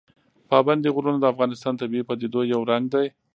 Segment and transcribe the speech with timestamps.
[0.49, 3.07] پابندي غرونه د افغانستان د طبیعي پدیدو یو رنګ دی.